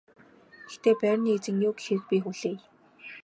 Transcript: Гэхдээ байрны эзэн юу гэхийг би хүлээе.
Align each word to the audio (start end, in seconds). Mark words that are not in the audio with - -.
Гэхдээ 0.67 0.95
байрны 1.01 1.29
эзэн 1.37 1.55
юу 1.67 1.73
гэхийг 1.77 2.01
би 2.09 2.17
хүлээе. 2.23 2.59